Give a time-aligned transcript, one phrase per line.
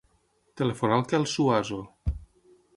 [0.61, 1.81] Telefona al Quel Suazo.